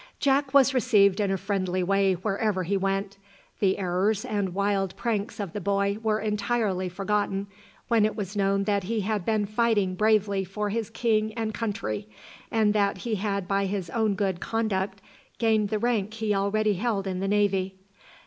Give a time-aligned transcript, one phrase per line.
[0.19, 3.19] Jack was received in a friendly way wherever he went.
[3.59, 7.45] The errors and wild pranks of the boy were entirely forgotten,
[7.87, 12.09] when it was known that he had been fighting bravely for his king and country,
[12.49, 15.03] and that he had by his own good conduct
[15.37, 17.75] gained the rank he already held in the navy.